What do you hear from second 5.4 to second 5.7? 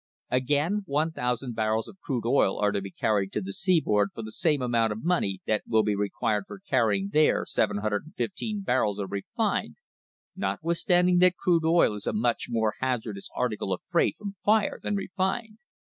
that